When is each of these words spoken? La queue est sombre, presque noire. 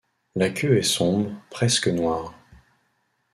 La 0.33 0.49
queue 0.49 0.79
est 0.79 0.81
sombre, 0.81 1.31
presque 1.51 1.87
noire. 1.87 2.33